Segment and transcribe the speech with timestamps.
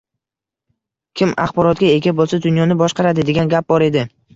[1.21, 4.11] Kim axborotga ega boʻlsa, dunyoni boshqaradi, degan gap bor edi.